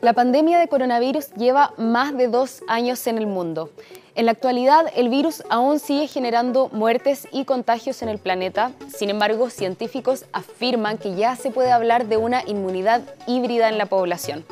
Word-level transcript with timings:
La 0.00 0.12
pandemia 0.12 0.58
de 0.58 0.68
coronavirus 0.68 1.32
lleva 1.34 1.72
más 1.76 2.16
de 2.16 2.28
dos 2.28 2.62
años 2.68 3.06
en 3.06 3.18
el 3.18 3.26
mundo. 3.26 3.70
En 4.14 4.26
la 4.26 4.32
actualidad, 4.32 4.86
el 4.94 5.08
virus 5.08 5.42
aún 5.50 5.78
sigue 5.78 6.06
generando 6.06 6.68
muertes 6.72 7.26
y 7.32 7.44
contagios 7.44 8.02
en 8.02 8.08
el 8.08 8.18
planeta. 8.18 8.72
Sin 8.88 9.10
embargo, 9.10 9.50
científicos 9.50 10.24
afirman 10.32 10.96
que 10.98 11.16
ya 11.16 11.36
se 11.36 11.50
puede 11.50 11.72
hablar 11.72 12.06
de 12.06 12.16
una 12.16 12.42
inmunidad 12.46 13.02
híbrida 13.26 13.68
en 13.68 13.78
la 13.78 13.86
población. 13.86 14.44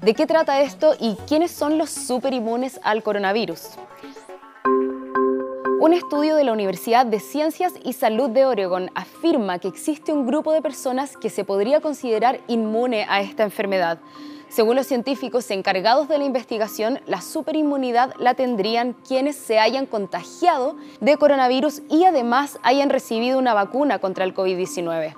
¿De 0.00 0.14
qué 0.14 0.26
trata 0.26 0.60
esto 0.60 0.94
y 0.98 1.16
quiénes 1.26 1.50
son 1.50 1.76
los 1.76 1.90
superinmunes 1.90 2.78
al 2.82 3.02
coronavirus? 3.02 3.70
Un 5.84 5.92
estudio 5.92 6.34
de 6.34 6.44
la 6.44 6.54
Universidad 6.54 7.04
de 7.04 7.20
Ciencias 7.20 7.74
y 7.84 7.92
Salud 7.92 8.30
de 8.30 8.46
Oregon 8.46 8.90
afirma 8.94 9.58
que 9.58 9.68
existe 9.68 10.14
un 10.14 10.26
grupo 10.26 10.50
de 10.50 10.62
personas 10.62 11.18
que 11.18 11.28
se 11.28 11.44
podría 11.44 11.82
considerar 11.82 12.40
inmune 12.48 13.04
a 13.06 13.20
esta 13.20 13.42
enfermedad. 13.42 13.98
Según 14.48 14.76
los 14.76 14.86
científicos 14.86 15.50
encargados 15.50 16.08
de 16.08 16.16
la 16.16 16.24
investigación, 16.24 17.00
la 17.04 17.20
superinmunidad 17.20 18.14
la 18.18 18.32
tendrían 18.32 18.94
quienes 19.06 19.36
se 19.36 19.58
hayan 19.58 19.84
contagiado 19.84 20.74
de 21.02 21.18
coronavirus 21.18 21.82
y 21.90 22.04
además 22.04 22.58
hayan 22.62 22.88
recibido 22.88 23.38
una 23.38 23.52
vacuna 23.52 23.98
contra 23.98 24.24
el 24.24 24.34
COVID-19. 24.34 25.14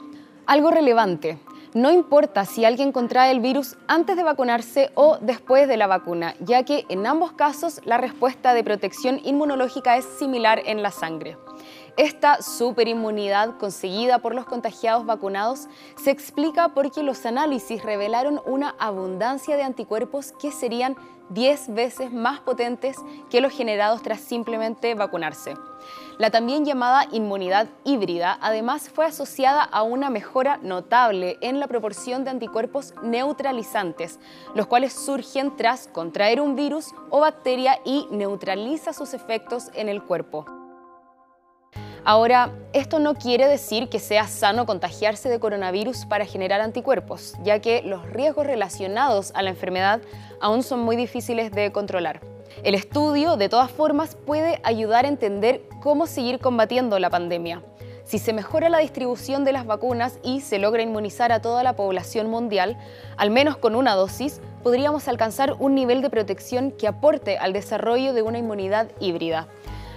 Algo 0.46 0.73
relevante, 0.73 1.38
no 1.77 1.93
importa 1.93 2.47
si 2.47 2.65
alguien 2.65 2.91
contrae 2.91 3.30
el 3.30 3.41
virus 3.41 3.77
antes 3.87 4.16
de 4.16 4.23
vacunarse 4.23 4.91
o 4.95 5.19
después 5.21 5.69
de 5.69 5.77
la 5.77 5.87
vacuna, 5.87 6.35
ya 6.41 6.62
que 6.62 6.87
en 6.89 7.07
ambos 7.07 7.33
casos 7.33 7.83
la 7.85 7.99
respuesta 7.99 8.55
de 8.55 8.65
protección 8.65 9.21
inmunológica 9.25 9.99
es 9.99 10.07
similar 10.19 10.62
en 10.65 10.83
la 10.83 10.91
sangre. 10.91 11.37
Esta 11.97 12.43
superinmunidad 12.43 13.57
conseguida 13.57 14.19
por 14.19 14.35
los 14.35 14.45
contagiados 14.45 15.07
vacunados 15.07 15.67
se 15.97 16.11
explica 16.11 16.69
porque 16.69 17.03
los 17.03 17.25
análisis 17.25 17.83
revelaron 17.83 18.43
una 18.45 18.75
abundancia 18.79 19.57
de 19.57 19.63
anticuerpos 19.63 20.33
que 20.33 20.53
serían 20.53 20.95
10 21.30 21.73
veces 21.75 22.13
más 22.13 22.41
potentes 22.41 22.99
que 23.30 23.41
los 23.41 23.51
generados 23.53 24.03
tras 24.03 24.21
simplemente 24.21 24.95
vacunarse. 24.95 25.55
La 26.19 26.30
también 26.30 26.66
llamada 26.66 27.07
inmunidad 27.13 27.69
híbrida 27.85 28.38
además 28.43 28.91
fue 28.91 29.07
asociada 29.07 29.63
a 29.63 29.83
una 29.83 30.10
mejora 30.10 30.59
notable 30.59 31.38
en 31.41 31.60
la 31.60 31.66
proporción 31.66 32.25
de 32.25 32.31
anticuerpos 32.31 32.93
neutralizantes, 33.03 34.21
los 34.55 34.66
cuales 34.66 34.93
surgen 34.93 35.57
tras 35.57 35.88
contraer 35.88 36.43
un 36.43 36.57
virus 36.57 36.88
o 37.09 37.21
bacteria 37.21 37.81
y 37.87 38.07
neutraliza 38.10 38.93
sus 38.93 39.15
efectos 39.15 39.71
en 39.75 39.88
el 39.88 40.03
cuerpo. 40.03 40.55
Ahora, 42.09 42.52
esto 42.73 43.01
no 43.01 43.16
quiere 43.16 43.49
decir 43.49 43.88
que 43.88 43.99
sea 43.99 44.29
sano 44.29 44.65
contagiarse 44.65 45.29
de 45.29 45.40
coronavirus 45.40 46.07
para 46.07 46.24
generar 46.24 46.60
anticuerpos, 46.60 47.35
ya 47.43 47.59
que 47.59 47.82
los 47.82 48.07
riesgos 48.07 48.46
relacionados 48.46 49.32
a 49.35 49.43
la 49.43 49.51
enfermedad 49.51 50.01
aún 50.40 50.63
son 50.63 50.82
muy 50.82 50.95
difíciles 50.95 51.51
de 51.51 51.73
controlar. 51.73 52.21
El 52.63 52.76
estudio, 52.76 53.37
de 53.37 53.48
todas 53.48 53.73
formas, 53.73 54.15
puede 54.15 54.60
ayudar 54.63 55.04
a 55.04 55.09
entender 55.09 55.63
cómo 55.82 56.07
seguir 56.07 56.38
combatiendo 56.38 56.96
la 57.01 57.10
pandemia. 57.10 57.65
Si 58.04 58.20
se 58.20 58.32
mejora 58.32 58.68
la 58.68 58.79
distribución 58.79 59.45
de 59.45 59.52
las 59.52 59.66
vacunas 59.66 60.20
y 60.23 60.43
se 60.43 60.60
logra 60.60 60.85
inmunizar 60.85 61.32
a 61.32 61.41
toda 61.41 61.65
la 61.65 61.74
población 61.74 62.30
mundial, 62.30 62.79
al 63.16 63.30
menos 63.30 63.57
con 63.57 63.74
una 63.74 63.96
dosis, 63.96 64.41
podríamos 64.62 65.09
alcanzar 65.09 65.54
un 65.59 65.75
nivel 65.75 66.03
de 66.03 66.10
protección 66.10 66.70
que 66.70 66.87
aporte 66.87 67.37
al 67.37 67.53
desarrollo 67.53 68.15
de 68.15 68.22
una 68.22 68.38
inmunidad 68.38 68.93
híbrida. 69.00 69.48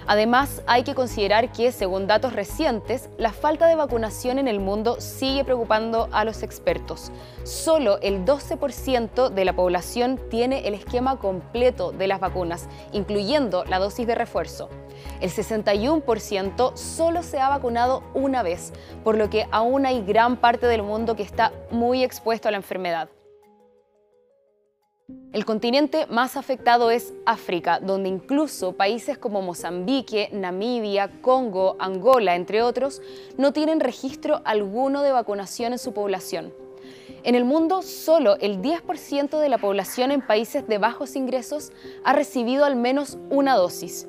Además, 0.06 0.62
hay 0.66 0.82
que 0.82 0.94
considerar 0.94 1.52
que, 1.52 1.72
según 1.72 2.06
datos 2.06 2.32
recientes, 2.32 3.08
la 3.18 3.32
falta 3.32 3.66
de 3.66 3.74
vacunación 3.74 4.38
en 4.38 4.48
el 4.48 4.60
mundo 4.60 5.00
sigue 5.00 5.44
preocupando 5.44 6.08
a 6.12 6.24
los 6.24 6.42
expertos. 6.42 7.12
Solo 7.44 7.98
el 8.00 8.24
12% 8.24 9.30
de 9.30 9.44
la 9.44 9.54
población 9.54 10.18
tiene 10.30 10.66
el 10.66 10.74
esquema 10.74 11.18
completo 11.18 11.92
de 11.92 12.06
las 12.06 12.20
vacunas, 12.20 12.68
incluyendo 12.92 13.64
la 13.64 13.78
dosis 13.78 14.06
de 14.06 14.14
refuerzo. 14.14 14.68
El 15.20 15.30
61% 15.30 16.76
solo 16.76 17.22
se 17.22 17.40
ha 17.40 17.48
vacunado 17.48 18.02
una 18.14 18.42
vez, 18.42 18.72
por 19.04 19.16
lo 19.16 19.30
que 19.30 19.46
aún 19.50 19.86
hay 19.86 20.02
gran 20.02 20.36
parte 20.36 20.66
del 20.66 20.82
mundo 20.82 21.16
que 21.16 21.22
está 21.22 21.52
muy 21.70 22.02
expuesto 22.02 22.48
a 22.48 22.50
la 22.50 22.56
enfermedad. 22.56 23.08
El 25.32 25.44
continente 25.44 26.06
más 26.08 26.36
afectado 26.36 26.90
es 26.90 27.14
África, 27.24 27.78
donde 27.78 28.08
incluso 28.08 28.72
países 28.72 29.16
como 29.16 29.42
Mozambique, 29.42 30.28
Namibia, 30.32 31.08
Congo, 31.22 31.76
Angola, 31.78 32.34
entre 32.34 32.62
otros, 32.62 33.00
no 33.38 33.52
tienen 33.52 33.78
registro 33.78 34.40
alguno 34.44 35.02
de 35.02 35.12
vacunación 35.12 35.72
en 35.72 35.78
su 35.78 35.92
población. 35.92 36.52
En 37.22 37.36
el 37.36 37.44
mundo, 37.44 37.82
solo 37.82 38.38
el 38.40 38.60
10% 38.60 39.38
de 39.38 39.48
la 39.48 39.58
población 39.58 40.10
en 40.10 40.20
países 40.20 40.66
de 40.66 40.78
bajos 40.78 41.14
ingresos 41.14 41.70
ha 42.02 42.12
recibido 42.12 42.64
al 42.64 42.74
menos 42.74 43.16
una 43.30 43.54
dosis. 43.54 44.08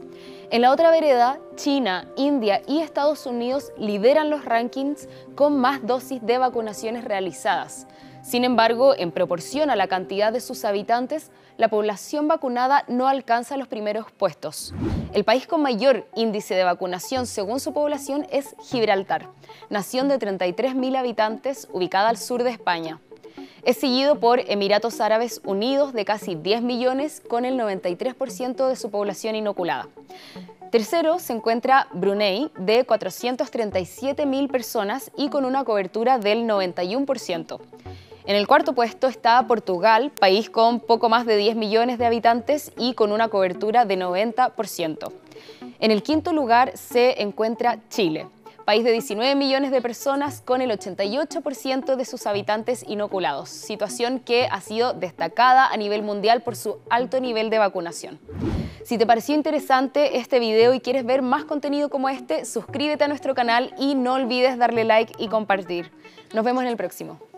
En 0.52 0.64
la 0.64 0.72
otra 0.72 0.92
vereda, 0.92 1.40
China, 1.56 2.10
India 2.18 2.62
y 2.68 2.82
Estados 2.82 3.26
Unidos 3.26 3.72
lideran 3.78 4.30
los 4.30 4.44
rankings 4.44 5.08
con 5.34 5.58
más 5.58 5.88
dosis 5.88 6.22
de 6.26 6.40
vacunaciones 6.40 7.06
realizadas. 7.06 7.88
Sin 8.22 8.44
embargo, 8.44 8.94
en 8.98 9.14
proporción 9.14 9.70
a 9.70 9.78
la 9.78 9.88
cantidad 9.88 10.34
de 10.34 10.42
sus 10.42 10.66
habitantes, 10.66 11.32
la 11.56 11.70
población 11.70 12.28
vacunada 12.28 12.84
no 12.90 13.08
alcanza 13.08 13.56
los 13.56 13.70
primeros 13.70 14.12
puestos. 14.12 14.74
El 15.14 15.24
país 15.24 15.48
con 15.48 15.62
mayor 15.62 16.06
índice 16.16 16.54
de 16.54 16.66
vacunación 16.66 17.28
según 17.28 17.62
su 17.62 17.72
población 17.72 18.28
es 18.30 18.54
Gibraltar, 18.60 19.30
nación 19.70 20.10
de 20.10 20.20
33.000 20.20 20.98
habitantes 20.98 21.70
ubicada 21.72 22.10
al 22.10 22.18
sur 22.18 22.44
de 22.44 22.50
España. 22.50 23.00
Es 23.64 23.78
seguido 23.78 24.20
por 24.20 24.40
Emiratos 24.40 25.00
Árabes 25.02 25.40
Unidos 25.44 25.94
de 25.94 26.04
casi 26.04 26.34
10 26.34 26.64
millones 26.64 27.22
con 27.28 27.46
el 27.46 27.60
93% 27.60 28.68
de 28.68 28.76
su 28.76 28.90
población 28.90 29.36
inoculada. 29.36 29.88
Tercero 30.72 31.20
se 31.20 31.34
encuentra 31.34 31.88
Brunei 31.94 32.50
de 32.58 32.88
437.000 32.88 34.50
personas 34.50 35.12
y 35.16 35.30
con 35.30 35.46
una 35.46 35.64
cobertura 35.64 36.18
del 36.18 36.48
91%. 36.48 37.60
En 38.26 38.36
el 38.36 38.48
cuarto 38.48 38.74
puesto 38.74 39.08
está 39.08 39.46
Portugal, 39.46 40.12
país 40.20 40.50
con 40.50 40.80
poco 40.80 41.10
más 41.10 41.28
de 41.28 41.38
10 41.38 41.56
millones 41.56 42.00
de 42.00 42.08
habitantes 42.08 42.72
y 42.78 42.94
con 42.96 43.12
una 43.12 43.28
cobertura 43.28 43.86
de 43.86 43.98
90%. 43.98 45.12
En 45.80 45.92
el 45.92 46.02
quinto 46.02 46.34
lugar 46.34 46.76
se 46.78 47.22
encuentra 47.22 47.78
Chile, 47.90 48.28
país 48.66 48.84
de 48.84 48.92
19 48.92 49.36
millones 49.36 49.72
de 49.72 49.82
personas 49.82 50.42
con 50.42 50.62
el 50.62 50.72
88% 50.72 51.96
de 51.96 52.06
sus 52.06 52.26
habitantes 52.28 52.84
inoculados, 52.88 53.50
situación 53.50 54.20
que 54.20 54.48
ha 54.50 54.62
sido 54.62 54.94
destacada 54.94 55.68
a 55.68 55.78
nivel 55.78 56.04
mundial 56.04 56.42
por 56.42 56.56
su 56.56 56.78
alto 56.90 57.20
nivel 57.20 57.50
de 57.50 57.60
vacunación. 57.60 58.20
Si 58.84 58.98
te 58.98 59.06
pareció 59.06 59.36
interesante 59.36 60.18
este 60.18 60.40
video 60.40 60.74
y 60.74 60.80
quieres 60.80 61.06
ver 61.06 61.22
más 61.22 61.46
contenido 61.46 61.90
como 61.90 62.10
este, 62.10 62.46
suscríbete 62.46 63.04
a 63.04 63.08
nuestro 63.08 63.36
canal 63.36 63.74
y 63.78 63.96
no 63.96 64.14
olvides 64.14 64.58
darle 64.58 64.84
like 64.84 65.14
y 65.18 65.28
compartir. 65.28 65.92
Nos 66.34 66.44
vemos 66.44 66.64
en 66.64 66.70
el 66.70 66.78
próximo. 66.78 67.31